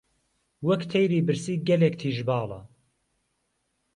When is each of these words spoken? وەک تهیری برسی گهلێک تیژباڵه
وەک 0.67 0.81
تهیری 0.91 1.25
برسی 1.27 1.53
گهلێک 1.67 1.95
تیژباڵه 2.01 2.59